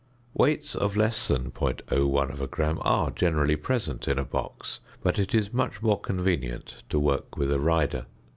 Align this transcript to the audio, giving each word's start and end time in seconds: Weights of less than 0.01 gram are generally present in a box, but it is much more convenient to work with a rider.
Weights 0.33 0.73
of 0.73 0.97
less 0.97 1.27
than 1.27 1.51
0.01 1.51 2.49
gram 2.49 2.79
are 2.81 3.11
generally 3.11 3.55
present 3.55 4.07
in 4.07 4.17
a 4.17 4.25
box, 4.25 4.79
but 5.03 5.19
it 5.19 5.35
is 5.35 5.53
much 5.53 5.83
more 5.83 5.99
convenient 5.99 6.81
to 6.89 6.97
work 6.99 7.37
with 7.37 7.51
a 7.51 7.59
rider. 7.59 8.07